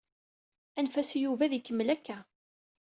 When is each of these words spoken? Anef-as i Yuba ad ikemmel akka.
Anef-as 0.77 1.11
i 1.17 1.19
Yuba 1.23 1.41
ad 1.45 1.53
ikemmel 1.57 1.89
akka. 1.95 2.17